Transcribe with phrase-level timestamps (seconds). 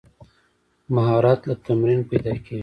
[0.95, 2.59] مهارت له تمرین پیدا کېږي.